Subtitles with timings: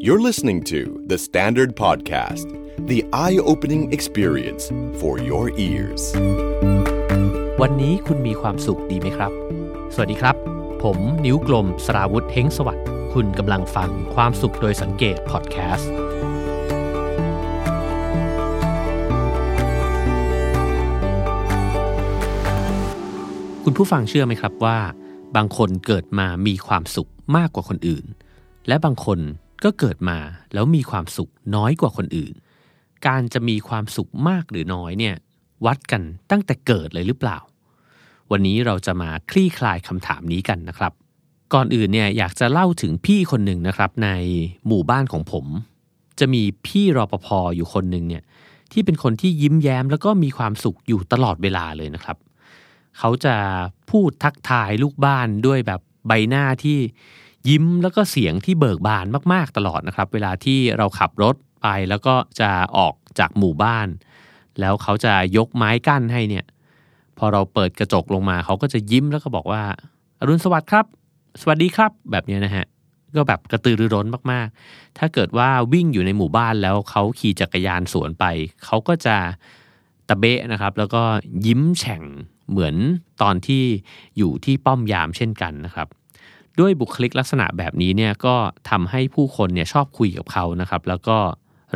[0.00, 2.46] You're listening to The Standard Podcast,
[2.86, 6.02] the eye opening experience for your ears.
[7.60, 9.32] วันนี้คุณมีความสุขดีไหมครับ
[9.94, 10.36] สวัสดีครับ
[10.82, 15.90] ผมนิ้วกลมสราวุธเฮงสวัสดิ์คุณกำลังฟังความสุขโดยสังเกตพอดแคสต์
[23.64, 24.78] คุณผู้ฟังเชื่อไหมครับว่า
[25.36, 28.04] บางคนเกิดมามีความสุขมากกว่าคนอื่น
[28.68, 29.18] และบางคน
[29.64, 30.18] ก็เกิดมา
[30.54, 32.34] แล้วมีความสุขน้อยกว่าคนอื่น
[33.06, 35.14] การจะมีความสุขมากหรือน้อยเนี่ย
[35.66, 37.38] วัดกันตั้งแต่เกิดเลยหรือเปล่า
[38.30, 40.92] วันนี้เราจะมาคลี่คลายคำถามนี้กันนะครับ
[41.54, 44.08] ก่อนอื่นเนี่ยอยากจะเล่าถึงพี่คนหนึ่งนะครับ ใน
[44.66, 45.46] หมู่บ้านของผม
[46.18, 48.22] จะมีพี่รอปภอยู่คนหนึ่งเนี่ย
[48.72, 52.16] ที่เป็นคนที่ยิ้มแย้มแล้วก็มีความสุขอยู่ตลอดเวลาเลยนะครับ
[52.98, 53.34] เขาจะ
[53.90, 56.78] พูดทักทายลูกบ้านด้วยแบบใบหน้าที่
[57.48, 63.88] ยิ้มแล้วก็เสียงที่เบิกบานมาก ๆ ตลอดนะครับ เวลาที่เราขับรถไปแล้วก็จะออกจากหมู่บ้าน
[64.60, 66.44] แล้วเขาจะยกไม้กั้นให้เนี่ย
[67.18, 69.62] พอเราเปิดกระจกลงมา เขาก็จะยิ้มแล้วก็บอกว่า
[70.20, 70.86] อรุณสวัสดิ์ครับ
[71.40, 72.66] สวัสดีครับ แบบเนี้ยนะฮะ
[73.16, 78.24] ก็แบบกระตือรือร้นมากๆ ถ้าเกิดว่าวิ่งอยู่ในหมู่บ้านแล้วเขาขี่จักรยานสวนไป
[78.64, 79.16] เขาก็จะ
[80.08, 81.02] ตะเบะนะครับ แล้วก็
[81.46, 82.02] ยิ้มแฉ่ง
[82.50, 82.74] เหมือน
[83.22, 83.62] ตอนที่
[84.18, 85.88] อยู่ที่ป้อมยามเช่นกันนะครับ
[86.60, 88.36] ด้วยบุคลิกลักษณะแบบนี้เนี่ยก็
[88.70, 91.18] ทำให้ผู้คนเนี่ยชอบคุยกับเขานะครับ แล้วก็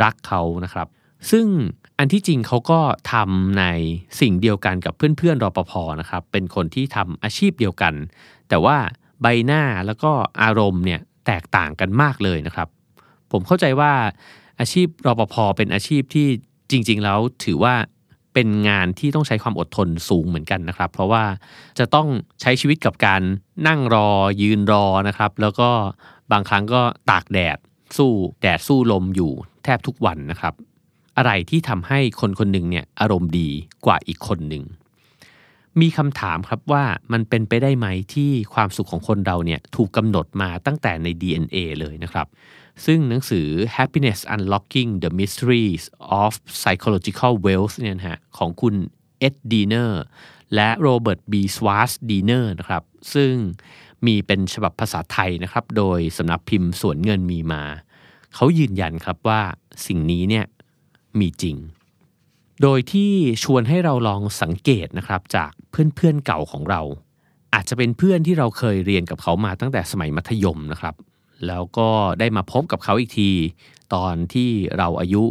[0.02, 0.88] รักเขานะครับ
[1.30, 1.46] ซึ่ง
[1.98, 2.80] อันที่จริงเขาก็
[3.12, 3.64] ทำใน
[4.20, 7.94] สิ่งเดียวกันกับเพื่อนๆรอปภนะครับ เป็นคนที่ทำอาชีพเดียวกัน
[8.48, 8.76] แต่ว่า
[9.22, 12.68] ใบหน้าแล้วก็อารมณ์เนี่ยแตกต่างกันมากเลยนะครับ
[13.32, 13.92] ผมเข้าใจว่า
[14.60, 16.28] อาชีพรปภเป็นอาชีพที่
[16.70, 17.74] จริง ๆ แล้วถือว่า
[18.38, 21.24] เป็นงานที่ต้องใช้ความอดทนสูงเหมือนกันนะครับ เพราะว่า
[21.78, 22.08] จะต้อง
[22.40, 23.22] ใช้ชีวิตกับการ
[23.66, 24.08] นั่งรอ
[24.42, 25.70] ยืนรอนะครับ แล้วก็
[26.32, 27.58] บางครั้งก็ตากแดด
[27.96, 29.32] สู้แดดสู้ลมอยู่
[29.64, 30.54] แทบทุกวันนะครับ
[31.16, 33.48] อะไรที่ทำให้คนคนหนึ่งเนี่ยอารมณ์ดี
[33.86, 34.64] กว่าอีกคนหนึ่ง
[35.80, 42.26] มีคำถามครับว่ามันเป็นไปได้ไหมที่ความสุขของคนเราเนี่ยถูกกำหนดมาตั้งแต่ใน DNA เลยนะครับ
[42.84, 45.84] ซึ่งหนังสือ Happiness Unlocking the Mysteries
[46.22, 48.74] of Psychological Wealth เนี่ยนะฮะของคุณ
[49.18, 50.02] Ed Diener
[50.54, 52.82] และ Robert Biswas-Diener นะครับ
[53.14, 53.32] ซึ่ง
[54.06, 57.62] มีเป็นฉบับภาษาไทยนะครับ โดยสำนักพิมพ์สวนเงินมีมา
[58.34, 59.40] เขายืนยันครับว่า
[59.86, 60.44] สิ่งนี้เนี่ย
[61.18, 61.56] มีจริง
[62.62, 63.12] โดยที่
[63.44, 66.80] ชวนให้เราลองสังเกตนะครับจากเพื่อนๆเก่าของเรา
[67.54, 70.94] อาจจะเป็นเพื่อนที่เราเคยเรียนกับเขามาตั้งแต่สมัยมัธยมนะครับ
[71.46, 71.88] แล้วก็
[72.18, 73.30] ได้มาพบกับเขาอีกที
[73.94, 75.22] ตอนที่เราอายุ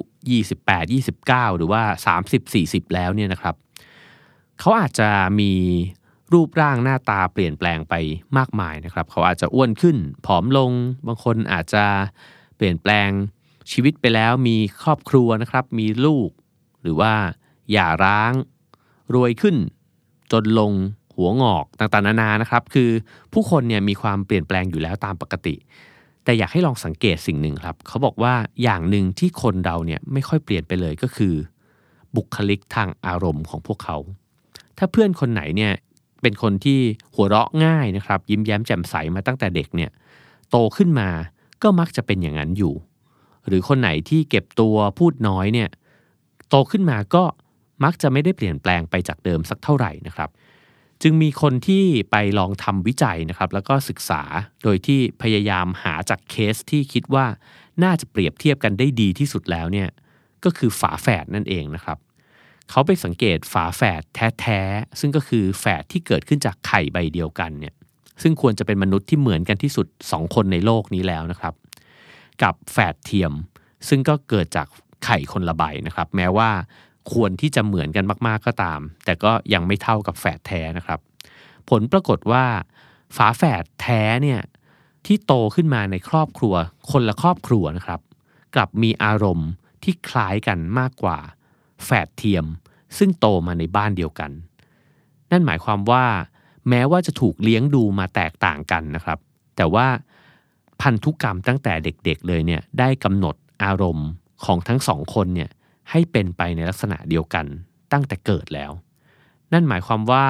[0.51, 1.81] 28 29 หรือว่า
[2.17, 3.55] 30 40 แล้วเนี่ยนะครับ
[4.59, 5.51] เขาอาจจะมี
[6.33, 7.93] รูปร่างหน้าตาเปลี่ยนแปลงไป
[8.37, 10.71] มากมายนะครับ เขาอาจจะอ้วนขึ้น ผอมลง
[11.07, 11.85] บางคนอาจจะ
[12.55, 13.09] เปลี่ยนแปลง
[13.71, 16.29] ชีวิตไปแล้วมีครอบครัวนะครับ มีลูก
[16.81, 17.13] หรือว่า
[17.71, 18.33] หย่าร้าง
[19.13, 19.55] รวยขึ้น
[20.31, 20.71] จนลง
[21.15, 22.89] หัวงอกต่างๆนานานะครับ คือ
[23.33, 25.55] ผู้คนเนี่ยมีความเปลี่ยนแปลงอยู่แล้วตามปกติ
[26.25, 31.33] แต่อยากให้ลองสังเกตสิ่งหนึ่งครับเขาบอกว่าอย่างหนึ่งที่คนเราเนี่ยไม่ค่อยเปลี่ยนไปเลยก็คือ
[32.15, 33.97] บุคลิกทางอารมณ์ของพวกเขา
[34.77, 35.73] ถ้าเพื่อนคนไหนเนี่ย
[36.21, 36.79] เป็นคนที่
[37.15, 39.91] หัวเราะง่ายนะครับ ยิ้มแย้มแจ่มใสมาตั้งแต่เด็กเนี่ย
[40.49, 41.09] โตขึ้นมา
[41.63, 42.73] ก็มักจะเป็นอย่างนั้นอยู่
[43.47, 45.69] หรือคนไหนที่เก็บตัวพูดน้อยเนี่ย
[46.49, 47.23] โตขึ้นมาก็
[47.83, 50.29] มักจะไม่ได้เปลี่ยนแปลงไปจากเดิมสักเท่าไหร่นะครับ
[51.03, 54.21] จึงมีคนที่ไปลองทำวิจัยนะครับ แล้วก็ศึกษา
[54.63, 57.25] โดยที่พยายามหาจากเคสที่คิดว่า
[57.83, 59.89] น่าจะเปรียบเทียบกันได้ดีที่สุดแล้วเนี่ย
[60.43, 61.97] ก็คือฝาแฝดนั่นเองนะครับ
[62.69, 64.01] เขาไปสังเกตฝาแฝด
[64.39, 67.73] แท้ๆซึ่งก็คือแฝดที่เกิดขึ้นจากไข่ใบเดียวกันเนี่ย
[68.21, 71.53] ซึ่งควรจะเป็นมนุษย์ที่เหมือนกันที่สุด 2 คนในโลกนี้แล้วนะครับ
[72.43, 73.33] กับแฝดเทียม
[73.87, 74.67] ซึ่งก็เกิดจาก
[75.05, 76.49] ไข่คนละใบนะครับ แม้ว่า
[77.13, 80.99] ควรที่จะเหมือนกันมาก ๆ ก็ตาม แต่ก็ยังไม่เท่ากับแฝดแท้นะครับ
[81.69, 82.45] ผลปรากฏว่า
[83.15, 84.41] ฝาแฝดแท้เนี่ย
[85.05, 86.55] ที่โตขึ้นมาในครอบครัว
[86.91, 87.99] คนละครอบครัวนะครับ
[88.55, 89.49] กลับมีอารมณ์
[89.83, 91.17] ที่คล้ายกันมากกว่า
[91.85, 92.45] แฝดเทียม
[92.97, 94.31] ซึ่งโตมาในบ้านเดียวกัน
[95.31, 96.05] นั่นหมายความว่า
[96.69, 99.19] แม้ว่าจะถูกเลี้ยงดูมาแตกต่างกันนะครับ
[99.55, 99.87] แต่ว่า
[100.81, 104.07] พันธุกรรมตั้งแต่เด็กๆ เลยเนี่ยได้กำหนดอารมณ์
[104.45, 105.49] ของทั้งสองคนเนี่ย
[105.91, 107.45] ให้เป็นไปในลักษณะเดียวกัน
[107.91, 108.71] ตั้งแต่เกิดแล้ว
[109.53, 110.27] นั่นหมายความว่า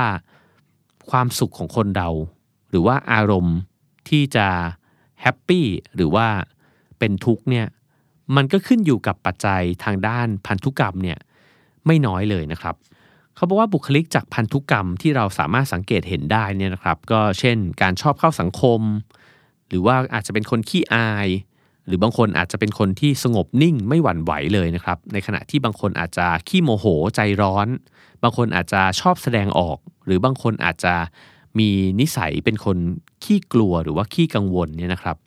[1.10, 2.10] ความสุขของคนเรา
[2.69, 3.57] หรือว่าอารมณ์
[4.10, 4.48] ที่จะ
[5.22, 5.66] แฮปปี้
[5.96, 6.28] หรือว่า
[7.00, 7.68] เป็นทุกข์เนี่ย
[8.36, 11.19] มันก็ขึ้นอยู่กับปัจจัยทางด้านพันธุกรรมเนี่ย
[11.86, 12.75] ไม่น้อยเลยนะครับ
[13.36, 18.81] เขาบอกว่าบุคลิกจากพันธุกรรมที่เราสามารถสังเกตเห็นได้เนี่ยนะครับ ก็เช่น การชอบเข้าสังคม
[19.68, 21.28] หรือว่าอาจจะเป็นคนขี้อาย
[21.88, 26.86] หรือบางคนอาจจะเป็นคนที่สงบนิ่งไม่หวั่นไหวเลยนะครับ ในขณะที่บางคนอาจจะขี้โมโห
[27.16, 27.68] ใจร้อน
[28.24, 30.96] บางคนอาจจะชอบแสดงออก หรือบางคนอาจจะ
[31.60, 32.78] มีนิสัยเป็นคน
[33.24, 35.18] ขี้กลัวหรือว่าขี้กังวลเนี่ยนะครับ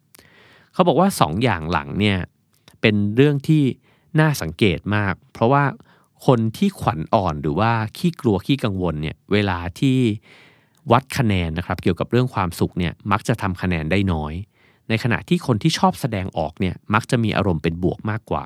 [0.72, 2.18] เขาบอกว่าสองอย่างหลังเนี่ย
[2.80, 3.62] เป็นเรื่องที่
[4.20, 5.64] น่าสังเกตมาก เพราะว่า
[6.26, 9.98] คนที่ขวัญอ่อนหรือว่าขี้กลัวขี้กังวลเนี่ยเวลาที่
[10.92, 14.34] วัดคะแนนนะครับ เกี่ยวกับเรื่องความสุขเนี่ยมักจะทำคะแนนได้น้อย
[14.88, 18.44] ในขณะที่คนที่ชอบแสดงออกเนี่ยมักจะมีอารมณ์เป็นบวกมากกว่า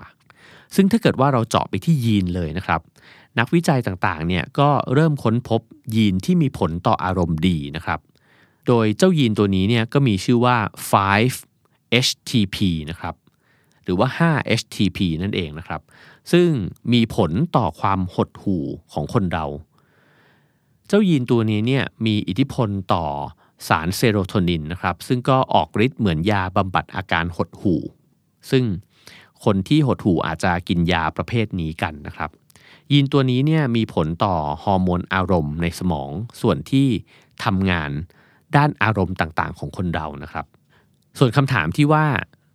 [0.74, 2.80] ซึ่งถ้าเกิดว่าเราเจาะไปที่ยีนเลยนะครับ
[3.38, 5.60] นักวิจัยต่างๆเนี่ยก็เริ่มค้นพบ
[5.94, 8.00] ยีนที่มีผลต่ออารมณ์ดีนะครับ
[8.66, 10.56] โดยเจ้ายีนตัวนี้เนี่ยก็มีชื่อว่า
[10.90, 12.56] 5-HTP
[12.90, 13.14] นะครับ
[13.84, 15.80] หรือว่า 5-HTP นั่นเองนะครับ
[16.32, 16.48] ซึ่ง
[16.92, 19.46] มีผลต่อความหดหู่ของคนเรา
[20.88, 23.06] เจ้ายีนตัวนี้เนี่ยมีอิทธิพลต่อ
[23.68, 27.80] สารเซโรโทนินนะครับ ซึ่งก็ออกฤทธิ์เหมือนยาบำบัดอาการหดหู่
[28.50, 28.64] ซึ่ง
[29.44, 32.30] คนที่หดหู่อาจจะกินยาประเภทนี้กันนะครับ
[32.92, 36.10] ยีนตัวนี้เนี่ยมีผลต่อฮอร์โมนอารมณ์ในสมอง
[36.40, 36.88] ส่วนที่
[37.44, 37.90] ทำงาน
[38.56, 40.46] ด้านอารมณ์ต่างๆ ของคนเรานะครับ
[41.18, 42.04] ส่วนคำถามที่ว่า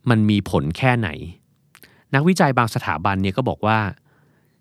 [0.10, 1.10] มันมีผลแค่ไหน
[2.14, 3.80] นักวิจัยบางสถาบันเนี่ยก็บอกว่า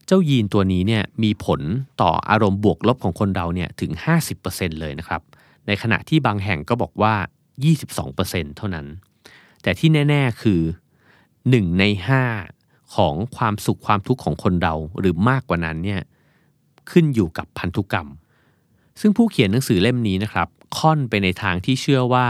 [0.07, 1.61] เจ้ายีนตัวนี้เนี่ยมีผล
[2.03, 3.91] ต่ออารมณ์บวกลบของคนเราเนี่ยถึง
[4.37, 5.23] 50%เลยนะครับ
[5.67, 7.15] ในขณะที่บางแห่งก็บอกว่า
[7.87, 8.87] 22%เท่านั้น
[9.63, 10.61] แต่ที่แน่ ๆ คือ
[11.21, 11.85] 1 ใน
[12.41, 16.01] 5 ของความสุขความทุกข์ของคนเราหรือมากกว่านั้นเนี่ย
[16.91, 18.09] ขึ้นอยู่กับพันธุกรรม
[19.01, 20.49] ซึ่งผู้เขียนหนังสือเล่มนี้นะครับ
[20.79, 22.29] ค่อนไปในทางที่เชื่อว่า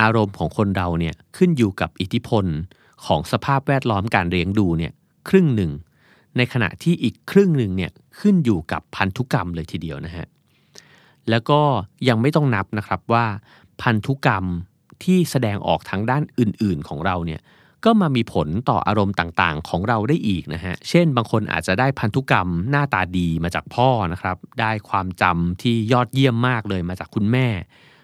[0.00, 2.44] อารมณ์ของคนเราเนี่ยขึ้นอยู่กับอิทธิพล
[3.06, 4.92] ของสภาพแวดล้อมการเลี้ยงดูเนี่ย
[5.28, 5.72] ครึ่งหนึ่ง
[6.36, 10.26] ในขณะที่อีกครึ่งหนึ่งเนี่ยขึ้นอยู่กับพันธุกรรมเลยทีเดียวนะฮะ
[11.30, 11.60] แล้วก็
[12.08, 13.24] ยังไม่ต้องนับนะครับว่า
[13.82, 14.44] พันธุกรรม
[15.04, 17.40] ที่แสดงออกทางด้านอื่นๆของเราเนี่ย
[17.84, 27.46] ก็มามีผลต่ออารมณ์ต่างๆ ของเราได้อีกนะฮะ เช่น บางคนอาจจะได้พันธุกรรมหน้าตาดีมาจากพ่อนะครับ ได้ความจำที่ยอดเยี่ยมมากเลยมาจากคุณแม่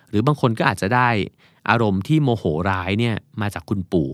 [0.09, 1.09] หรือบางคนก็อาจจะได้
[1.71, 4.09] อารมณ์ที่โมโหร้ายเนี่ยมาจากคุณปู่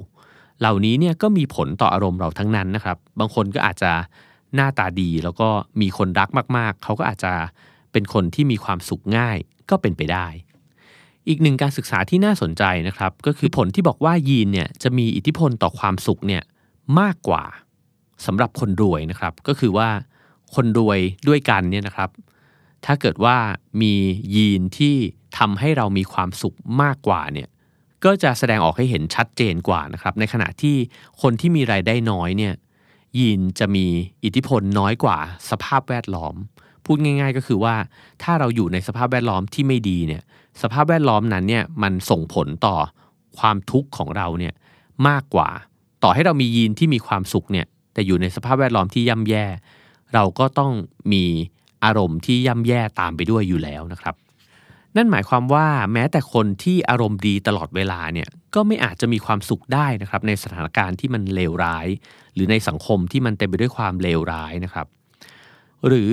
[0.61, 3.93] เหล่านี้เนี่ยก็มีผลต่ออารมณ์เราทั้งนั้นนะครับ บางคนก็อาจจะ
[4.55, 5.49] หน้าตาดีแล้วก็
[5.81, 7.33] มีคนรักมากๆ เขาก็อาจจะ
[7.97, 9.39] เป็นคนที่มีความสุขง่าย
[9.71, 10.27] ก็เป็นไปได้
[11.29, 16.43] อีกหนึ่งการศึกษาที่น่าสนใจนะครับ ก็คือผลที่บอกว่ายีนเนี่ยจะมีอิทธิพลต่อความสุขเนี่ย
[17.01, 17.45] มากกว่า
[18.27, 19.89] สำหรับคนรวยนะครับ ก็คือว่า
[20.55, 20.99] คนรวย
[21.29, 22.11] ด้วยกันเนี่ยนะครับ
[22.85, 23.37] ถ้าเกิดว่า
[23.83, 23.95] มี
[24.35, 24.95] ยีนที่
[25.39, 27.49] ทำให้เรามีความสุขมากกว่าเนี่ย
[28.05, 30.77] ก็จะแสดงออกให้เห็นชัดเจนกว่านะครับ ในขณะที่
[31.23, 32.55] คนที่มีรายได้น้อยเนี่ย
[33.19, 33.87] ยีนจะมี
[34.25, 35.19] อิทธิพลน้อยกว่า
[35.51, 36.35] สภาพแวดล้อม
[36.87, 37.75] พูดง่าย ๆ ก็คือว่า
[38.23, 40.23] ถ้าเราอยู่ในสภาพแวดล้อมที่ไม่ดีเนี่ย
[40.63, 42.77] สภาพแวดล้อมนั้นเนี่ยมันส่งผลต่อ
[43.39, 44.55] ความทุกข์ของเราเนี่ย
[45.09, 45.49] มากกว่า
[46.03, 49.45] ต่อให้เรามียีนที่มีความสุขเนี่ยแต่อยู่ในสภาพแวดล้อมที่ย่ำแย่
[50.15, 50.73] เราก็ต้อง
[51.13, 51.25] มี
[51.85, 54.15] อารมณ์ที่ย่ำแย่ตามไปด้วยอยู่แล้วนะครับ
[54.97, 61.87] นั่นหมายความว่าแม้แต่คนที่อารมณ์ดีตลอดเวลาเนี่ยก็ไม่อาจจะมีความสุขได้นะครับ ในสถานการณ์ที่มันเลวร้าย
[62.35, 64.87] หรือในสังคมที่มันเต็มไปด้วยความเลวร้ายนะครับ
[65.89, 66.13] หรือ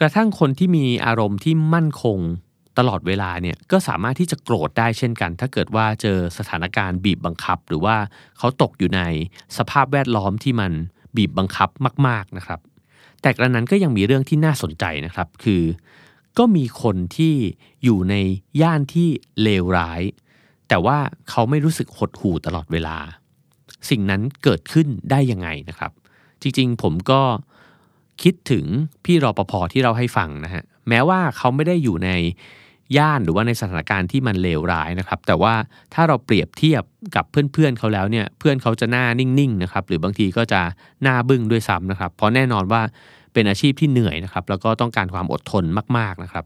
[0.00, 2.18] กระทั่งคนที่มีอารมณ์ที่มั่นคง
[2.78, 7.96] ตลอดเวลาเนี่ยก็สามารถที่จะโกรธได้เช่นกัน ถ้าเกิดว่าเจอสถานการณ์บีบบังคับ หรือว่า
[8.38, 9.00] เขาตกอยู่ใน
[9.58, 10.72] สภาพแวดล้อมที่มัน
[11.16, 11.68] บีบบังคับ
[12.06, 12.60] มาก ๆนะครับ
[13.22, 15.62] แต่กระนั้นก็ยังมีเรื่องที่น่าสนใจนะครับ คือ
[16.38, 17.34] ก็มีคนที่
[17.84, 18.14] อยู่ใน
[18.60, 19.08] ย่านที่
[19.42, 20.02] เลวร้าย
[20.68, 20.98] แต่ว่า
[21.30, 22.96] เขาไม่รู้สึกหดหู่ตลอดเวลา
[23.90, 25.92] สิ่งนั้นเกิดขึ้นได้ยังไงนะครับ
[26.42, 27.22] จริงๆผมก็
[28.22, 28.64] คิดถึง
[29.04, 32.10] พี่รอปภที่เราให้ฟังนะฮะแม้ว่าเขาไม่ได้อยู่ใน
[32.96, 35.54] ย่านหรือว่าในสถานการณ์ที่มันเลวร้ายนะครับ แต่ว่า
[35.94, 36.82] ถ้าเราเปรียบเทียบ
[37.16, 40.60] กับเพื่อนๆเขาแล้วเนี่ยเพื่อนเขาจะหน้านิ่งๆนะครับหรือบางทีก็จะ
[41.02, 42.82] หน้าบึ้งด้วยซ้ำนะครับ เพราะแน่นอนว่า
[43.32, 45.64] เป็นอาชีพที่เหนื่อยนะครับแล้วก็ต้องการความอดทน
[45.98, 46.44] มากๆนะครับ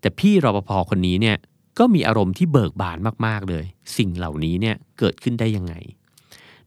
[0.00, 1.36] แต่พี่รปภคนนี้เนี่ย
[1.78, 3.64] ก็มีอารมณ์ที่เบิกบานมากๆเลย
[3.96, 5.74] สิ่งเหล่านี้เนี่ยเกิดขึ้นได้ยังไง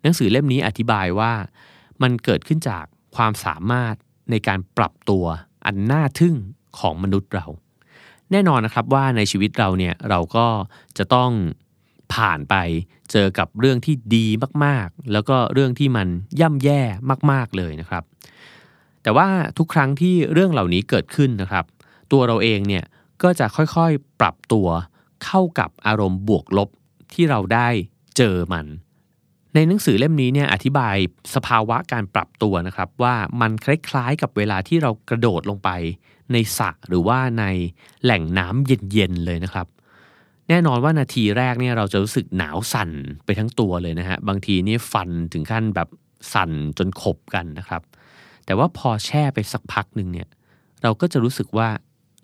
[0.02, 1.32] หนังสือเล่มนี้อธิบายว่า
[2.02, 3.96] มันเกิดขึ้นจากความสามารถ
[4.30, 5.26] ในการปรับตัว
[5.66, 6.36] อันน่าทึ่ง
[6.80, 7.46] ของมนุษย์เรา
[8.32, 10.48] แน่นอนนะครับว่าในชีวิตเราเนี่ยเราก็
[10.98, 11.32] จะต้อง
[12.14, 12.56] ผ่านไป
[13.12, 14.28] เจอกับเรื่องที่ดี
[14.66, 16.08] มากๆ แล้วก็เรื่องที่มัน
[16.40, 16.82] ย่ำแย่
[17.32, 18.04] มากๆเลยนะครับ
[19.04, 19.28] แต่ว่า
[19.58, 21.66] ทุกครั้งที่เรื่องเหล่านี้เกิดขึ้นนะครับ
[22.12, 22.84] ตัวเราเองเนี่ย
[23.24, 24.68] ก็จะค่อยๆปรับตัว
[25.26, 26.70] เข้ากับอารมณ์บวกลบ
[27.14, 27.68] ที่เราได้
[28.18, 28.66] เจอมัน
[29.56, 30.96] ในหนังสือเล่มนี้เนี่ยอธิบาย
[31.36, 35.70] สภาวะการปรับตัวนะครับ ว่ามันคล้ายๆกับเวลาที่เรากระโดดลงไป
[36.34, 37.46] ในสระหรือว่าใน
[38.04, 39.68] แหล่งน้ำเย็นๆเลยนะครับ
[40.50, 42.92] แน่นอนว่านาทีแรกเนี่ยเราจะรู้สึกหนาวสั่น
[43.26, 45.90] ไปทั้งตัวเลยนะฮะบางทีนี่ฟันถึงขั้นแบบ
[46.34, 47.82] สั่นจนขบกันนะครับ
[48.46, 50.28] แต่ว่าพอแช่ไปสักพักหนึ่งเนี่ย
[50.84, 51.68] เราก็จะรู้สึกว่า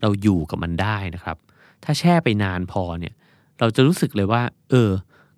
[0.02, 1.38] เราอยู่กับมันได้นะครับ
[1.84, 3.14] ถ้าแช่ไปนานพอเนี่ย
[3.60, 4.90] เราจะรู้สึกเลยว่า เออ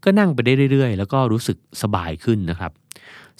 [0.04, 2.72] ก็นั่งไปได้เรื่อยๆ แล้วก็รู้สึกสบายขึ้นนะครับ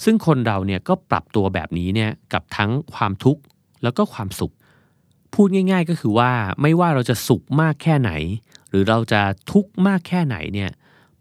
[0.04, 3.42] ซึ่งคนเราเนี่ยก็ปรับตัวแบบนี้เนี่ยกับทั้งความทุกข์
[3.84, 4.54] แล้วก็ความสุข
[5.34, 8.12] พูดง่าย ๆ ก็คือว่าไม่ว่าเราจะสุขมากแค่ไหน
[8.70, 10.72] หรือเราจะทุกข์มากแค่ไหนเนี่ย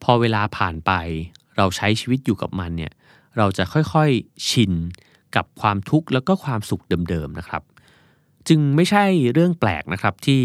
[0.03, 0.93] พอเวลาผ่านไป
[1.57, 2.93] เราใช้ชีวิตอยู่กับมันเนี่ย
[3.37, 4.73] เราจะค่อยๆชิน
[5.37, 7.63] กับความทุกข์แล้วก็ความสุขเดิมๆนะครับ
[8.49, 10.43] จึงไม่ใช่เรื่องแปลกนะครับที่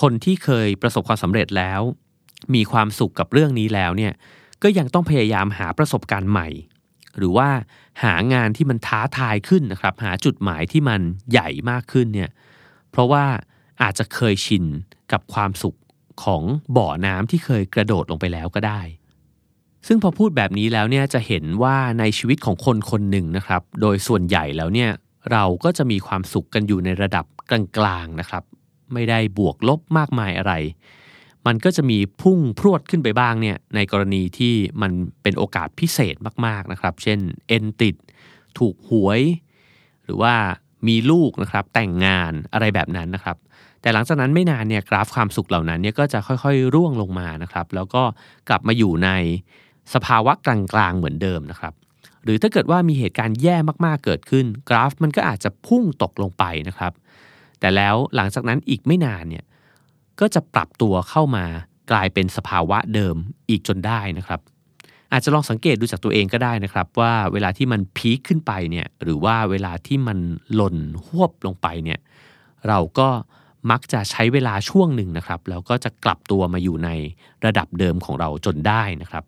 [0.00, 1.80] คนที่เคยประสบความสำเร็จแล้ว
[2.54, 4.12] มีความสุขกับเรื่องนี้แล้วเนี่ย
[4.62, 6.48] ก็ยังต้องพยายามหาประสบการณ์ใหม่
[7.18, 7.48] หรือว่า
[8.04, 11.00] หางานที่มันท้าทายขึ้นนะครับหาจุดหมายที่มัน
[11.32, 12.30] ใหญ่มากขึ้นเนี่ย
[12.90, 13.24] เพราะว่า
[13.82, 14.64] อาจจะเคยชิน
[15.12, 15.78] กับความสุข
[16.24, 16.42] ของ
[16.76, 18.80] บ่อน้ำที่เคยกระโดดลงไปแล้วก็ได้
[19.86, 24.90] ซึ่งพอพูดแบบนี้แล้วเนี่ยจะเห็นว่าในชีวิตของคนคนหนึ่งนะครับ โดยส่วนใหญ่แล้วเนี่ย
[25.32, 28.42] เราก็จะมีความสุขกันอยู่ในระดับกลางๆนะครับ
[28.92, 30.52] ไม่ได้บวกลบมากมายอะไร
[31.46, 36.14] มันก็จะมีพุ่งพรวดขึ้นไปบ้างเนี่ยในกรณีที่มันเป็นโอกาสพิเศษ
[36.46, 37.96] มากๆนะครับ เช่นเอ็นติด
[38.58, 39.20] ถูกหวย
[40.04, 40.34] หรือว่า
[40.88, 43.36] มีลูกนะครับแต่งงานอะไรแบบนั้นนะครับ
[43.80, 48.02] แต่หลังจากนั้นไม่นานเนี่ยกราฟความสุขเหล่านั้นเนี่ยก็จะค่อยๆ ร่วงลงมานะครับ แล้วก็
[48.48, 49.10] กลับมาอยู่ใน
[49.94, 51.72] สภาวะกลางๆเหมือนเดิมนะครับ
[52.24, 56.92] หรือถ้าเกิดว่ามีเหตุการณ์แย่มากๆเกิดขึ้น กราฟมันก็อาจจะพุ่งตกลงไปนะครับ
[57.60, 59.44] แต่แล้วหลังจากนั้นอีกไม่นานเนี่ย
[60.20, 61.44] ก็จะปรับตัวเข้ามา
[61.90, 63.16] กลายเป็นสภาวะเดิม
[63.50, 64.40] อีกจนได้นะครับ
[65.12, 70.18] อาจจะลองสังเกตดูจากตัวเองก็ได้นะครับ ว่าเวลาที่มันพีคขึ้นไปเนี่ยหรือว่าเวลาที่มัน
[70.54, 72.00] หล่นหวบลงไปเนี่ย
[72.68, 73.08] เราก็
[73.70, 76.90] มักจะใช้เวลาช่วงหนึ่งนะครับ แล้วก็จะกลับตัวมาอยู่ใน
[77.44, 79.24] ระดับเดิมของเราจนได้นะครับ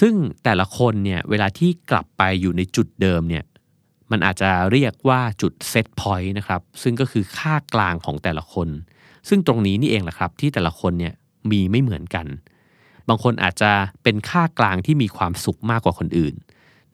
[0.00, 0.14] ซึ่ง
[0.44, 3.44] แต่ละคนเนี่ยเวลาที่กลับไปอยู่ในจุดเดิมเนี่ย
[4.10, 8.68] มันอาจจะเรียกว่าจุดเซตพอยต์นะครับซึ่งก็คือค่ากลางของแต่ละคน
[9.28, 11.14] ซึ่งตรงนี้นี่เองแหละครับ ที่แต่ละคนเนี่ย
[11.50, 12.26] มีไม่เหมือนกัน
[13.08, 13.70] บางคนอาจจะ
[14.02, 16.34] เป็นค่ากลางที่มีความสุขมากกว่าคนอื่น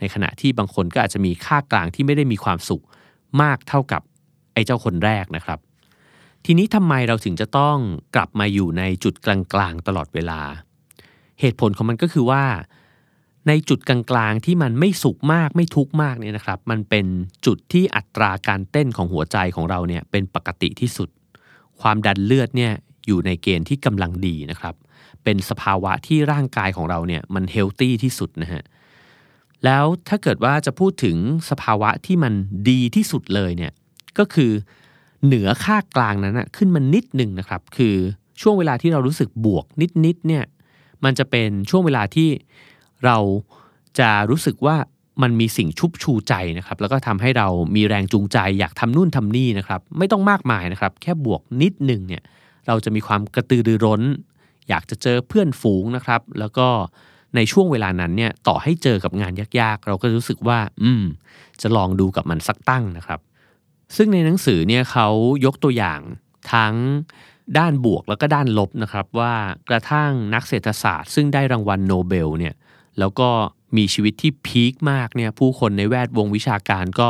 [0.01, 2.83] ในขณะที่บางคนก็อาจจะมีค่ากลางที่ไม่ได้มีความสุข
[3.43, 4.03] มากเท่ากับ
[4.53, 5.59] ไอ้เจ้าคนแรกนะครับ
[6.45, 7.77] ทีนี้ทำไมเราถึงจะต้อง
[8.15, 10.41] กลับมาอยู่ในจุดกลางๆตลอดเวลา
[11.41, 12.45] เหตุผลของมันก็คือว่า
[13.49, 13.99] ในจุดกลา
[14.31, 17.07] งๆที่มันไม่สุขมากไม่ทุกข์มากเนี่ยนะครับ มันเป็น
[17.47, 21.09] จุดที่อัตราการเต้นของหัวใจของเราเนี่ยเป็นปกติที่สุด
[21.81, 22.73] ความดันเลือดเนี่ย
[23.07, 24.75] อยู่ในเกณฑ์ที่กำลังดีนะครับ
[25.25, 28.63] เป็นสภาวะที่ร่างกายของเราเนี่ยมันเฮลตี้ที่สุดนะฮะ
[29.65, 31.17] แล้วถ้าเกิดว่าจะพูดถึง
[31.51, 32.33] สภาวะที่มัน
[32.71, 33.73] ดีที่สุดเลยเนี่ย
[34.19, 34.53] ก็คือ
[35.25, 37.97] เหนือค่ากลางนั้นนะขึ้นมานิดหนึ่งนะครับ คือ
[38.41, 39.65] ช่วงเวลาที่เรารู้สึกบวก
[40.05, 40.45] นิดๆเนี่ย
[41.05, 42.29] มันจะเป็นช่วงเวลาที่
[43.05, 43.17] เรา
[43.99, 44.77] จะรู้สึกว่า
[45.23, 52.23] มันมีสิ่งชุบชูใจนะครับ แล้วก็ทำให้เรามีแรงจูงใจอยากทำนู่นทำนี่นะครับ ไม่ต้องมากมายนะครับ แค่บวกนิดหนึ่งเนี่ย
[52.67, 54.03] เราจะมีความกระตือรือร้น
[54.69, 56.69] อยากจะเจอเพื่อนฝูงนะครับ แล้วก็
[57.37, 61.05] ในช่วงเวลานั้นเนี่ย ต่อให้เจอกับงานยากๆ เราก็รู้สึกว่า อืม
[61.63, 63.21] จะลองดูกับมันสักตั้งนะครับ
[63.97, 65.09] ซึ่งในหนังสือเนี่ยเขา
[65.45, 66.01] ยกตัวอย่าง
[66.53, 66.75] ทั้ง
[67.59, 69.35] ด้านบวกแล้วก็ด้านลบนะครับว่า
[69.69, 72.55] กระทั่งนักเศรษฐศาสตร์ ซึ่งได้รางวัลโนเบลเนี่ย
[72.99, 73.29] แล้วก็
[73.77, 77.09] มีชีวิตที่พีคมากเนี่ยผู้คนในแวดวงวิชาการก็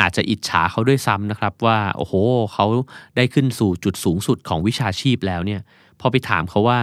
[0.00, 2.14] อาจจะอิจฉาเขาด้วยซ้ำนะครับว่าโอ้โห
[2.52, 2.66] เขา
[3.16, 5.60] ได้ขึ้นสู่จุดสูงสุดของวิชาชีพแล้วเนี่ย
[6.00, 6.78] พอไปถามเขาว่า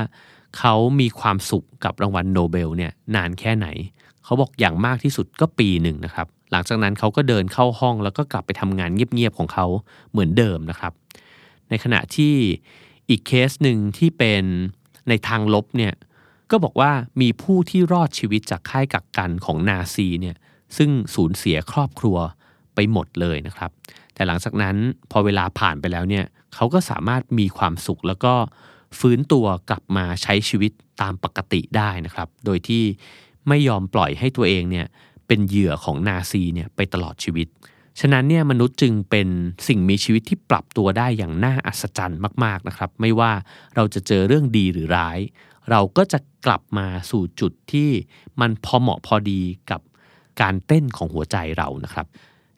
[0.58, 3.68] เขามีความสุขกับรางวัลโนเบลเนี่ยนานแค่ไหน
[4.24, 9.66] เขาบอกอย่างมากที่สุดก็ปีหนึ่งนะครับ หลังจากนั้นเขาก็เดินเข้าห้องแล้วก็กลับไปทำงานเงียบๆของเขา
[10.12, 10.94] เหมือนเดิมนะครับ
[11.70, 12.34] ในขณะที่
[13.10, 14.44] อีกเคสหนึ่งที่เป็น
[15.10, 15.94] ในทางลบเนี่ย
[16.52, 16.92] ก็บอกว่า
[17.22, 20.36] มีผู้ที่รอดชีวิตจากค่ายกักกันของนาซีเนี่ย
[20.78, 22.18] ซึ่งสูญเสียครอบครัว
[22.76, 23.72] ไปหมดเลยนะครับ
[24.14, 24.76] แต่หลังจากนั้น
[25.12, 26.26] พอเวลาผ่านไปแล้วเนี่ย
[26.56, 28.34] เขาก็สามารถมีความสุขแล้วก็
[29.00, 32.84] ฟื้นตัวกลับมาใช้ชีวิตตามปกติได้นะครับ โดยที่
[33.48, 34.88] ไม่ยอมปล่อยให้ตัวเองเนี่ย
[35.28, 37.48] เป็นเหยื่อของนาซีเนี่ยไปตลอดชีวิต
[38.00, 39.28] ฉะนั้นเนี่ยมนุษย์จึงเป็น
[39.68, 43.32] สิ่งมีชีวิตที่ปรับตัวได้อย่างน่าอัศจรรย์มากๆนะครับ ไม่ว่า
[43.76, 45.20] เราจะเจอเรื่องดีหรือร้าย
[45.72, 47.90] เราก็จะกลับมาสู่จุดที่
[48.42, 49.82] มันพอเหมาะพอดีกับ
[50.42, 52.06] การเต้นของหัวใจเรานะครับ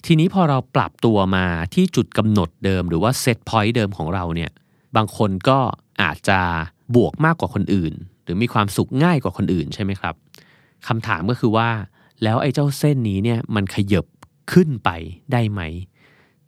[0.05, 4.51] ทีนี้พอเราปรับตัวมาที่จุดกำหนดเดิมหรือว่าเซตพอยต์เดิมของเราเนี่ย
[4.95, 5.59] บางคนก็
[6.01, 6.39] อาจจะ
[6.95, 10.15] บวกมากกว่าคนอื่น หรือมีความสุขง่ายกว่าคนอื่นใช่ไหมครับ
[10.87, 11.69] คำถามก็คือว่า
[12.23, 14.05] แล้วไอ้เจ้าเส้นนี้เนี่ยมันขยบ
[14.51, 14.89] ขึ้นไป
[15.31, 15.61] ได้ไหม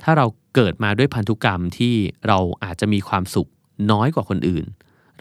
[0.02, 1.94] ถ้าเราเกิดมาด้วยพันธุกรรมที่
[2.28, 3.50] เราอาจจะมีความสุข
[3.92, 4.66] น้อยกว่าคนอื่น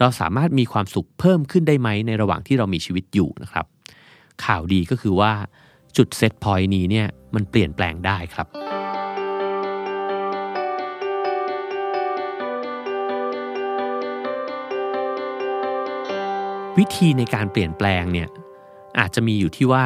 [0.03, 3.65] เราสามารถมีความสุขเพิ่มขึ้นได้ไหมในระหว่างที่เรามีชีวิตอยู่นะครับ
[4.45, 5.33] ข่าวดีก็คือว่า
[5.97, 8.47] จุดเซตพอยต์นี้เนี่ยมันเปลี่ยนแปลงได้ครับ
[16.77, 18.29] วิธีในการเปลี่ยนแปลงเนี่ย
[18.99, 19.85] อาจจะมีอยู่ที่ว่า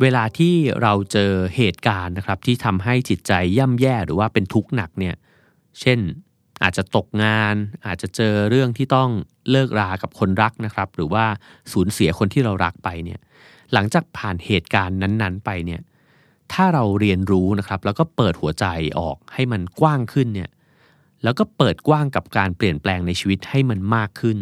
[0.00, 5.14] เวลาที่เราเจอเหตุการณ์นะครับที่ทำให้จิตใจย่ำแย่หรือว่าเป็นทุกข์หนักเนี่ย
[5.80, 5.98] เช่น
[6.62, 7.54] อาจจะตกงาน
[7.86, 9.10] อาจจะเจอเรื่องที่ต้อง
[9.50, 11.24] เลิกรากับคนรักนะครับ หรือว่า
[11.72, 13.20] สูญเสียคนที่เรารักไปเนี่ย
[13.72, 15.80] หลังจากผ่านเหตุการณ์นั้น ๆ ไปเนี่ย
[16.52, 18.66] ถ้าเราเรียนรู้นะครับแล้วก็เปิดหัวใจ
[18.98, 20.50] ออกให้มันกว้างขึ้นเนี่ย
[21.22, 24.38] แล้วก็เปิดกว้างกับการเปลี่ยนแปลงในชีวิตให้มันมากขึ้น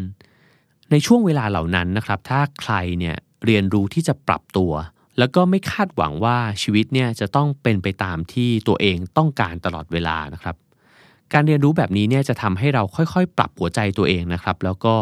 [0.90, 4.72] ในช่วงเวลาเหล่านั้นนะครับ ถ้าใครเนี่ยเรียนรู้ที่จะปรับตัว
[5.18, 10.56] แล้วก็ไม่คาดหวังว่าชีวิตเนี่ยจะต้องเป็นไปตามที่ตัวเองต้องการตลอดเวลานะครับ
[11.32, 14.96] การเรียนรู้แบบนี้เนี่ยจะทำให้เราค่อยๆ ปรับหัวใจตัวเองนะครับ แล้วก็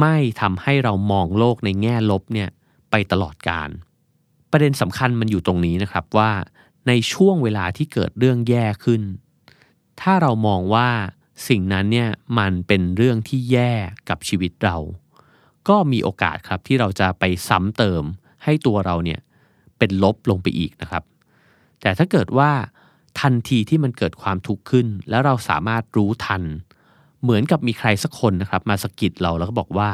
[0.00, 2.48] ไม่ทำให้เรามองโลกในแง่ลบเนี่ย
[2.90, 3.68] ไปตลอดการ
[4.50, 6.30] ประเด็นสำคัญมันอยู่ตรงนี้นะครับว่า
[6.88, 9.02] ในช่วงเวลาที่เกิดเรื่องแย่ขึ้น
[10.00, 10.88] ถ้าเรามองว่า
[11.48, 13.72] สิ่งนั้นเนี่ยมันเป็นเรื่องที่แย่
[14.08, 14.76] กับชีวิตเรา
[15.68, 18.02] ก็มีโอกาสครับที่เราจะไปซ้ำเติม
[18.44, 19.20] ให้ตัวเราเนี่ย
[19.78, 21.02] เป็นลบลงไปอีกนะครับ
[21.80, 22.50] แต่ถ้าเกิดว่า
[23.20, 26.42] ทันทีที่มันเกิดความทุกข์ขึ้น แล้วเราสามารถรู้ทัน
[27.22, 29.90] เหมือนกับมีใครสักคนนะครับ มาสะกิดเราแล้วก็บอกว่า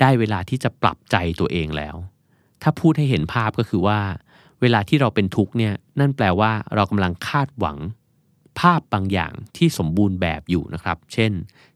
[0.00, 1.96] ได้เวลาที่จะปรับใจตัวเองแล้ว
[2.62, 4.00] ถ้าพูดให้เห็นภาพก็คือว่า
[4.60, 7.78] เวลาที่เราเป็นทุกข์เนี่ยนั่นแปลว่าเรากำลังคาดหวัง
[8.60, 11.32] ภาพบางอย่างที่สมบูรณ์แบบอยู่นะครับ เช่น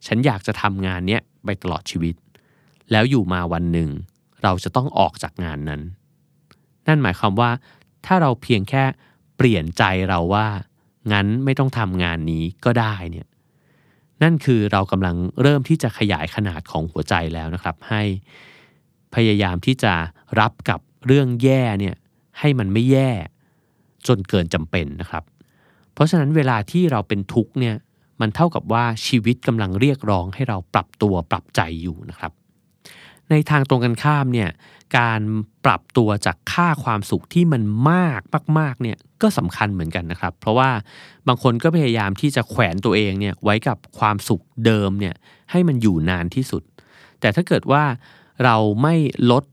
[0.07, 2.15] ฉันอยากจะทำงานเนี้ยไปตลอดชีวิต
[2.91, 3.91] แล้วอยู่มาวันหนึ่ง
[4.43, 5.81] เราจะต้องออกจากงานนั้น
[6.87, 7.51] นั่นหมายความว่า
[8.07, 8.85] ถ้าเราเพียงแค่
[9.37, 10.47] เปลี่ยนใจเราว่า
[11.13, 13.27] งั้นไม่ต้องทำงานนี้ก็ได้เนี่ย
[14.23, 18.03] นั่นคือเรากำลังเริ่มที่จะขยายขนาดของหัวใจแล้วนะครับ ให้
[19.15, 19.93] พยายามที่จะ
[20.41, 21.95] รับกับเรื่องแย่เนี่ย
[22.39, 23.11] ให้มันไม่แย่
[24.07, 25.25] จนเกินจำเป็นนะครับ
[25.93, 27.77] เพราะฉะนั้นเวลาที่เราเป็นทุกข์เนี่ย
[28.21, 32.33] มันเท่ากับว่าชีวิตกำลังเรียกร้องให้เราปรับตัวปรับใจอยู่นะครับ
[33.31, 34.49] ในทางตรงกันข้ามเนี่ย
[34.99, 35.21] การ
[35.65, 38.21] ปรับตัวจากค่าความสุขที่มันมาก
[38.59, 40.71] มากๆเนี่ยก็สำคัญเหมือนกันนะครับ เพราะว่า
[41.29, 45.15] บางคนก็พยายามที่จะแขวนตัวเองเนี่ยไว้กับความสุขเดิมเนี่ย
[45.51, 46.63] ให้มันอยู่นานที่สุด
[47.21, 47.85] แต่ถ้าเกิดว่า
[48.45, 48.95] เราไม่
[49.31, 49.45] ลด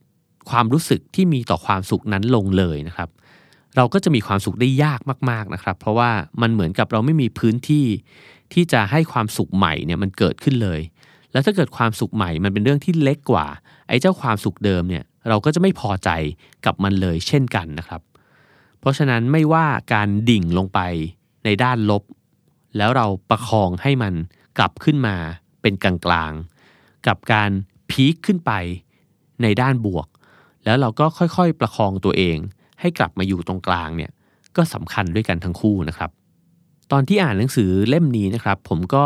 [0.50, 3.10] ความรู้สึกที่มีต่อความสุขนั้นลงเลยนะครับ
[3.76, 5.00] เราก็จะมีความสุขได้ยาก
[5.30, 7.86] มากๆนะครับ เพราะว่ามันเหมือนกับเราไม่มีพื้นที่
[8.54, 10.82] ที่จะให้ความสุขใหม่เนี่ยมันเกิดขึ้นเลย
[11.32, 13.46] แล้วถ้าเกิดความสุขใหม่มันเป็นเรื่องที่เล็กกว่า
[13.88, 16.10] ไอ้เจ้าความสุขเดิมเนี่ย เราก็จะไม่พอใจ
[16.66, 18.02] กับมันเลยเช่นกันนะครับ
[18.80, 20.80] เพราะฉะนั้นไม่ว่าการดิ่งลงไป
[21.46, 22.04] ในด้านลบ
[22.78, 24.14] แล้วเราประคองให้มัน
[24.58, 25.16] กลับขึ้นมา
[25.62, 27.52] เป็นกลางๆ กับการ
[27.90, 28.52] พีคขึ้นไป
[29.42, 30.08] ในด้านบวก
[30.66, 32.38] แล้วเราก็ค่อยๆประคองตัวเอง
[32.80, 34.12] ให้กลับมาอยู่ตรงกลางเนี่ย
[34.56, 36.10] ก็สำคัญด้วยกันทั้งคู่นะครับ
[36.92, 39.06] ตอนที่อ่านหนังสือเล่มนี้นะครับ ผมก็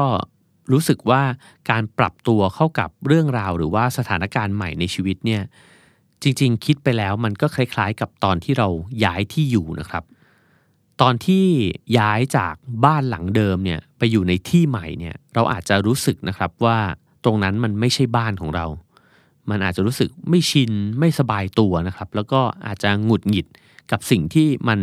[0.72, 1.22] รู้สึกว่า
[1.70, 5.42] การปรับตัวเข้ากับเรื่องราวหรือว่าสถานการณ์ใหม่ในชีวิตเนี่ย
[6.26, 8.68] จริงๆ คิดไปแล้วมันก็คล้ายๆ กับตอนที่เรา
[9.04, 10.04] ย้ายที่อยู่นะครับ
[11.02, 11.46] ตอนที่
[11.98, 16.78] ย้ายจากบ้านหลังเดิมเนี่ยไปอยู่ในที่ใหม่เนี่ยเราอาจจะรู้สึกนะครับว่า
[17.24, 18.66] ตรงนั้นมันไม่ใช่บ้านของเรา
[19.50, 23.48] มันอาจจะรู้สึกไม่ชินไม่สบายตัวนะครับ แล้วก็อาจจะหงุดหงิด
[23.92, 24.80] กับสิ่งที่มัน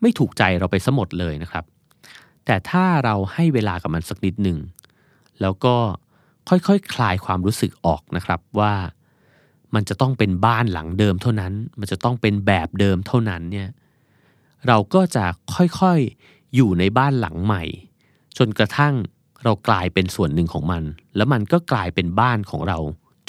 [0.00, 1.64] ไม่ถูกใจเราไปสมดเลยนะครับ
[2.44, 4.58] แต่ถ้าเราให้เวลากับมันสักนิดหนึ่ง
[5.40, 5.76] แล้วก็
[6.48, 8.72] ค่อยๆคคลายความรู้สึกออกนะครับว่า
[9.74, 13.68] มันจะต้องเป็นบ้านหลังเดิมเท่านั้น มันจะต้องเป็นแบบเดิมเท่านั้นเนี่ย
[14.66, 17.64] เราก็จะค่อยๆอยู่ในบ้านหลังใหม่
[18.38, 18.94] จนกระทั่ง
[19.44, 20.82] เรากลายเป็นส่วนหนึ่งของมัน
[21.16, 22.78] แล้วมันก็กลายเป็นบ้านของเรา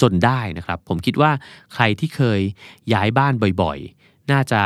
[0.02, 1.30] จนได้นะครับ ผมคิดว่า
[1.74, 2.40] ใครที่เคย
[2.92, 4.62] ย้ายบ้านบ่อยๆ น่าจะ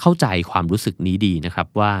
[0.00, 1.92] เข้าใจความรู้สึกนี้ดีนะครับว่า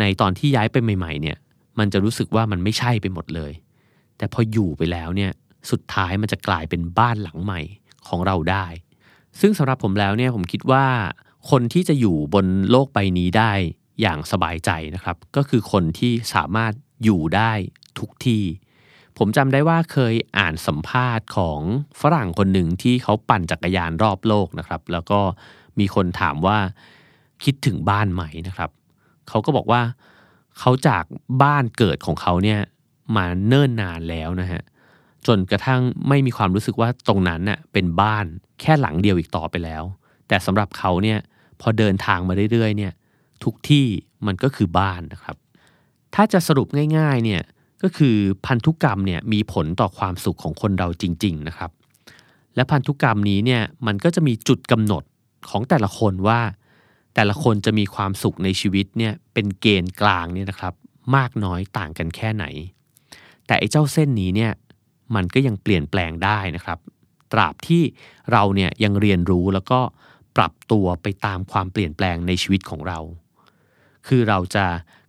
[0.00, 1.36] ในตอนที่ย้ายไปใหม่ ๆ เนี่ย
[1.78, 3.52] มันจะรู้สึกว่ามันไม่ใช่ไปหมดเลย
[4.18, 5.32] แต่พออยู่ไปแล้วเนี่ย
[5.70, 7.60] สุดท้ายมันจะกลายเป็นบ้านหลังใหม่
[8.08, 8.66] ของเราได้
[9.40, 10.86] ซึ่งสำหรับผมแล้วเนี่ยผมคิดว่า
[11.50, 13.52] คนที่จะอยู่บนโลกใบนี้ได้
[14.00, 16.72] อย่างสบายใจนะครับ ก็คือคนที่สามารถ
[17.04, 17.52] อยู่ได้
[17.98, 18.42] ทุกที่
[19.18, 21.60] ผมจำได้ว่าเคยอ่านสัมภาษณ์ของ
[22.00, 25.20] ฝรั่งคนหนึ่งที่เขาปั่นจักรยานรอบโลกนะครับ แล้วก็
[25.78, 26.58] มีคนถามว่า
[27.44, 28.70] คิดถึงบ้านไหมนะครับ
[29.28, 29.82] เขาก็บอกว่า
[30.58, 31.04] เขาจาก
[31.42, 32.60] บ้านเกิดของเขาเนี่ย
[33.16, 34.62] มาเนิ่นนานแล้วนะฮะ
[35.26, 38.26] จนกระทั่งไม่มีความรู้สึกว่าตรงนั้นน่ะเป็นบ้าน
[38.60, 39.82] แค่หลังเดียวอีกต่อไปแล้ว
[40.28, 41.18] แต่สำหรับเขาเนี่ย
[41.60, 42.92] พอเดินทางมาเรื่อยๆเนี่ย
[43.44, 43.86] ทุกที่
[44.26, 45.36] มันก็คือบ้านนะครับ
[46.14, 47.42] ถ้าจะสรุปง่ายๆเนี่ย
[47.82, 51.70] ก็คือพันธุกรรมเนี่ยมีผลต่อความสุขของคนเราจริง ๆนะครับ
[52.54, 55.02] และพันธุกรรมนี้เนี่ยมันก็จะมีจุดกำหนด
[55.48, 56.40] ของแต่ละคนว่า
[57.14, 60.74] แต่ละคนจะมีความสุขในชีวิตเนี่ยเป็นเกณฑ์กลางเนี่ยนะครับ
[61.16, 62.44] มากน้อยต่างกันแค่ไหน
[63.46, 64.52] แต่ไอ้เจ้าเส้นนี้เนี่ย
[65.14, 66.78] มันก็ยังเปลี่ยนแปลงได้นะครับ
[67.32, 67.82] ตราบที่
[68.32, 69.80] เราเนี่ยยังเรียนรู้แล้วก็
[70.36, 72.98] ปรับตัวไปตามความเปลี่ยนแปลงในชีวิตของเรา
[74.06, 74.64] คือเราจะ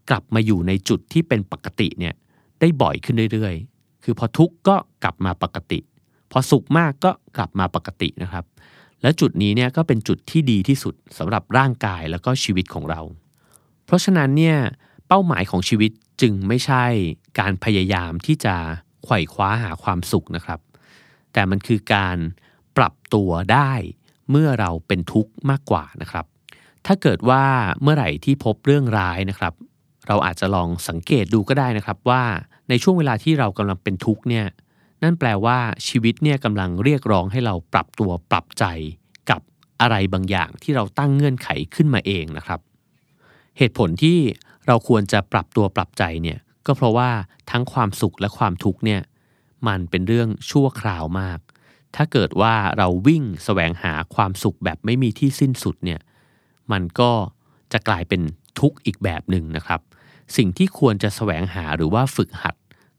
[0.10, 2.14] กลับมาอยู่ในจุดที่เป็นปกติเนี่ย
[2.60, 5.80] ได้บ่อยขึ้นเรื่อยๆ คือพอทุกข์ก็กลับมาปกติ
[6.32, 8.46] พอสุขมากก็กลับมาปกตินะครับ
[9.02, 13.02] และจุดนี้เนี่ยก็เป็นจุดที่ดีที่สุดสำหรับร่างกายแล้วก็ชีวิตของเรา
[13.86, 14.58] เพราะฉะนั้นเนี่ย
[15.08, 16.86] เป้าหมายของชีวิตจึงไม่ใช่
[17.40, 18.56] การพยายามที่จะ
[19.04, 20.60] ไขว่คว้าหาความสุขนะครับ
[21.34, 22.18] แต่มันคือการ
[22.78, 23.72] ปรับตัวได้
[24.32, 26.26] เมื่อเราเป็นทุกข์มากกว่านะครับ
[26.86, 27.44] ถ้าเกิดว่า
[27.82, 29.54] เมื่อไหร่ที่พบเรื่องร้ายนะครับ
[30.08, 32.24] เราอาจจะลองสังเกตดูก็ได้นะครับว่า
[32.70, 34.46] ในช่วงเวลาที่เรากำลังเป็นทุกข์เนี่ย
[35.04, 35.58] นั่นแปลว่า
[35.88, 38.66] ชีวิตเนี่ยกำลังเรียกร้องให้เราปรับตัวปรับใจ
[39.30, 39.42] กับ
[39.82, 42.60] อะไรบางอย่างที่เราตั้งเงื่อนไขขึ้นมาเองนะครับ
[43.58, 44.18] เหตุผลที่
[44.68, 47.10] เราควรจะปรับตัวปรับใจเนี่ย ก็เพราะว่า
[47.52, 49.02] ทั้งความสุขและความทุกข์เนี่ย
[49.68, 51.40] มันเป็นเรื่องชั่วคราวมาก
[51.96, 56.00] ถ้าเกิดว่าเราวิ่งแสวงหาความสุขแบบไม่มีที่สิ้นสุดเนี่ย
[56.72, 57.12] มันก็
[57.74, 58.22] จะกลายเป็น
[58.60, 59.82] ทุกข์อีกแบบหนึ่งนะครับ
[60.38, 62.56] สิ่งที่ควรจะแสวงหาหรือว่าฝึกหัด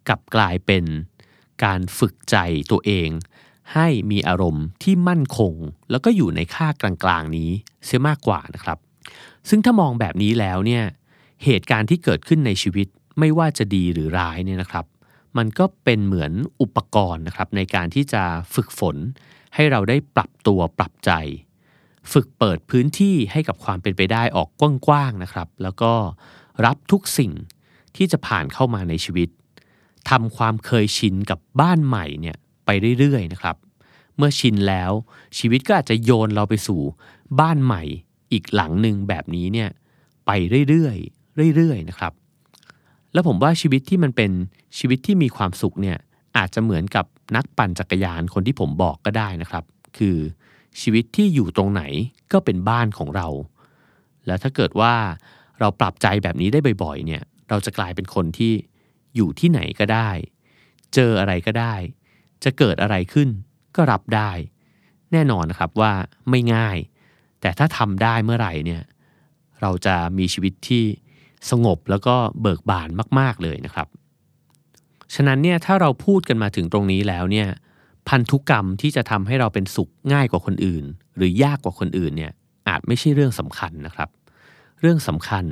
[0.08, 0.84] กับกลายเป็น
[1.64, 2.36] การฝึกใจ
[2.70, 3.08] ตัวเอง
[3.74, 5.54] ให้มีอารมณ์ที่มั่นคง
[5.90, 7.50] แล้วก็อยู่ในค่ากลางๆนี้
[7.84, 8.78] เสียมากกว่านะครับ
[9.48, 10.84] ซึ่งถ้ามองแบบนี้แล้วเนี่ย
[11.44, 14.86] เหตุการณ์ที่เกิดขึ้นในชีวิต ไม่ว่าจะดีหรือร้ายเนี่ยนะครับ
[15.36, 18.22] มันก็เป็นเหมือนอุปกรณ์นะครับในการที่จะ
[18.54, 18.96] ฝึกฝน
[19.54, 21.10] ให้เราได้ปรับตัวปรับใจ
[22.12, 24.48] ฝึกเปิดพื้นที่ให้กับความเป็นไปได้ออก
[24.86, 25.92] กว้างๆนะครับ แล้วก็
[26.64, 27.32] รับทุกสิ่ง
[27.96, 29.28] ที่จะผ่านเข้ามาในชีวิต
[30.10, 33.56] ทำความเคยชินกับบ้านใหม่เนี่ยไปเรื่อยๆนะครับ
[34.16, 34.92] เมื่อชินแล้ว
[35.38, 36.80] ชีวิตก็อาจจะโยนเราไปสู่
[37.40, 37.82] บ้านใหม่
[38.32, 39.68] อีกหลังหนึ่งแบบนี้เนี่ย
[40.26, 40.30] ไป
[40.68, 42.12] เรื่อยๆเรื่อยๆนะครับ
[43.12, 44.30] แล้วผมว่าชีวิตที่มันเป็น
[44.78, 45.98] ชีวิตที่มีความสุขเนี่ย
[46.36, 49.64] อาจจะเหมือนกับนักปั่นจักรยานคนที่ผมบอกก็ได้นะครับ
[49.98, 50.16] คือ
[50.80, 51.82] ชีวิตที่อยู่ตรงไหน
[52.32, 53.28] ก็เป็นบ้านของเรา
[54.26, 54.94] แล้วถ้าเกิดว่า
[55.60, 58.52] เราปรับใจแบบนี้ได้บ่อยๆเนี่ยเราจะกลายเป็นคนที่
[59.16, 60.10] อยู่ที่ไหนก็ได้
[60.94, 61.74] เจออะไรก็ได้
[62.44, 63.28] จะเกิดอะไรขึ้น
[63.76, 64.30] ก็รับได้
[65.12, 65.92] แน่นอนนะครับว่า
[66.30, 66.76] ไม่ง่าย
[67.40, 68.82] แต่ถ้าทำได้เมื่อไหร่เนี่ย
[69.60, 70.84] เราจะมีชีวิตที่
[71.50, 73.88] สงบแล้วก็เบิกบานมาก ๆเลยนะครับ
[75.14, 77.48] ฉะนั้นเนี่ยถ้าเราพูดกันมาถึงตรงนี้แล้วเนี่ย
[78.08, 80.84] พันธุกรรมที่จะทำให้เราเป็นสุขง่ายกว่าคนอื่น
[81.16, 82.32] หรือยากกว่าคนอื่นเนี่ย
[82.68, 84.08] อาจไม่ใช่เรื่องสำคัญนะครับ
[84.80, 85.44] เรื่องสำคัญ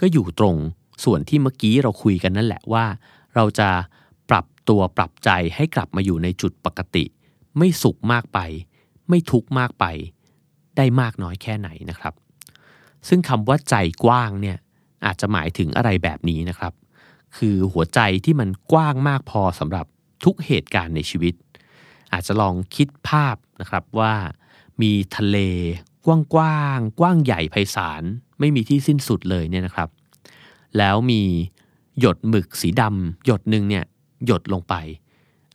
[0.00, 0.56] ก็อยู่ตรง
[1.04, 2.84] ส่วนที่เมื่อกี้เราคุยกันนั่นแหละว่า
[3.34, 3.68] เราจะ
[4.30, 7.04] ปรับตัวปรับใจให้กลับมาอยู่ในจุดปกติ
[7.58, 8.38] ไม่สุขมากไป
[9.08, 9.84] ไม่ทุกข์มากไป
[10.76, 12.14] ได้มากน้อยแค่ไหนนะครับ
[13.08, 14.58] ซึ่งคำว่าใจกว้างเนี่ย
[15.06, 16.72] อาจจะหมายถึงอะไรแบบนี้นะครับ
[17.36, 19.86] คือหัวใจที่มันกว้างมากพอสำหรับ
[20.24, 21.34] ทุกเหตุการณ์ในชีวิต
[22.12, 24.14] อาจจะลองคิดภาพนะครับว่า
[24.82, 25.38] มีทะเล
[26.06, 28.02] กว้างกว้างกว้างใหญ่ไพศาล
[28.40, 29.88] ไม่มีที่สิ้นสุดเลยเนี่ยนะครับ
[30.78, 31.22] แล้วมี
[32.00, 33.84] หยดหมึกสีดำหยดหนึ่งเนี่ย
[34.26, 34.74] หยดลงไป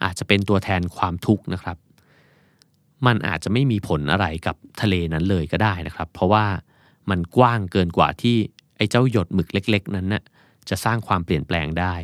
[0.04, 1.78] อาจจะเป็นตัวแทนความทุกข์นะครับ
[3.06, 6.46] มันอาจจะไม่มีผลอะไรกับทะเลนั้นเลยก็ได้นะครับ เพราะว่า
[7.10, 8.38] มันกว้างเกินกว่าที่
[8.80, 10.24] ไอ้เจ้าหยดหมึกเล็ก ๆ นั้นนะ่ะ
[10.70, 11.96] จะสร้างความเปลี่ยนแปลงได้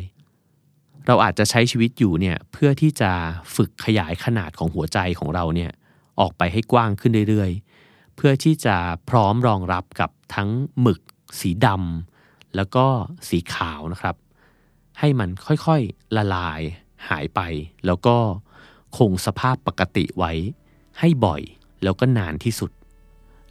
[1.06, 3.10] เราอาจจะใช้ชีวิตอยู่เนี่ยเพื่อที่จะ
[3.54, 5.72] ฝึกขยายขนาดของหัวใจของเราเนี่ย
[6.20, 8.76] ออกไปให้กว้างขึ้นเรื่อยๆ เพื่อที่จะ
[9.10, 11.00] พร้อมรองรับกับทั้งหมึก
[11.40, 12.86] สีดำแล้วก็
[13.28, 14.16] สีขาวนะครับ
[14.98, 16.60] ให้มันค่อยๆละลาย
[17.08, 17.40] หายไป
[17.86, 18.16] แล้วก็
[18.98, 20.32] คงสภาพปกติไว้
[20.98, 21.42] ให้บ่อย
[21.82, 22.70] แล้วก็นานที่สุด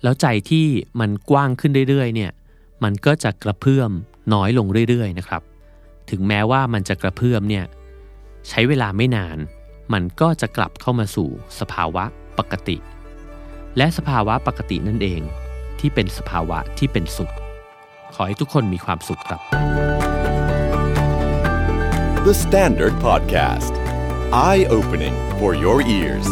[0.04, 0.66] แล้วใจที่
[1.00, 2.32] มันกว้างขึ้นเรื่อยๆเนี่ย
[2.84, 3.92] มันก็จะกระเพื่อม
[4.34, 5.42] น้อยลงเรื่อยๆนะครับ
[6.10, 7.66] ถึงแม้ว่ามันจะกระเพื่อมเนี่ย
[8.50, 9.38] ใช้เวลาไม่นาน
[9.94, 12.04] มันก็จะกลับเข้ามาสู่สภาวะ
[12.38, 12.78] ปกติ
[13.78, 15.22] และสภาวะปกตินั่นเอง
[15.80, 17.34] ที่เป็นสภาวะที่เป็นสุข
[18.16, 19.42] ขอให้ทุกคนมีความสุขครับ
[22.26, 23.74] The Standard Podcast
[24.50, 26.28] Eye Opening for Your Ears